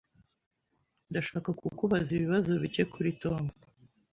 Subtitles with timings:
[1.09, 3.41] Ndashaka kukubaza ibibazo bike kuri Tom.